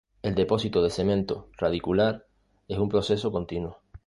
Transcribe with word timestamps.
El 0.23 0.33
depósito 0.33 0.81
de 0.81 0.89
cemento 0.89 1.49
radicular 1.59 2.25
es 2.67 2.79
un 2.79 2.89
proceso 2.89 3.31
continuo. 3.31 3.77